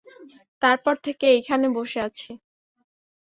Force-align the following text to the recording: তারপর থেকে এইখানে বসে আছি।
তারপর 0.61 0.95
থেকে 1.05 1.25
এইখানে 1.27 1.67
বসে 1.77 1.99
আছি। 2.01 2.31